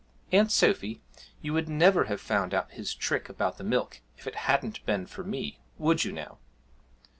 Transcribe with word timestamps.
'Aunt 0.31 0.51
Sophy, 0.51 0.99
you 1.43 1.53
would 1.53 1.69
never 1.69 2.05
have 2.05 2.19
found 2.19 2.55
out 2.55 2.71
his 2.71 2.95
trick 2.95 3.29
about 3.29 3.59
the 3.59 3.63
milk 3.63 4.01
if 4.17 4.25
it 4.25 4.35
hadn't 4.49 4.83
been 4.83 5.05
for 5.05 5.23
me 5.23 5.59
would 5.77 6.03
you 6.05 6.11
now?' 6.11 6.39